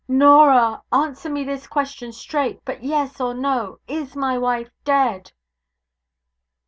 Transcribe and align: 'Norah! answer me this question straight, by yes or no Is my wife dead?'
'Norah! 0.07 0.81
answer 0.91 1.29
me 1.29 1.43
this 1.43 1.67
question 1.67 2.11
straight, 2.11 2.65
by 2.65 2.79
yes 2.81 3.21
or 3.21 3.35
no 3.35 3.77
Is 3.87 4.15
my 4.15 4.35
wife 4.35 4.71
dead?' 4.83 5.31